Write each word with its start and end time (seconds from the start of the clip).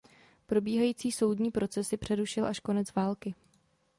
Probíhající 0.47 1.11
soudní 1.11 1.51
procesy 1.51 1.97
přerušil 1.97 2.45
až 2.45 2.59
konec 2.59 2.93
války. 2.95 3.35